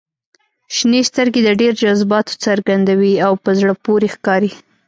[0.75, 4.51] •شنې سترګې د ډېر جذباتو څرګندوي او په زړه پورې ښکاري.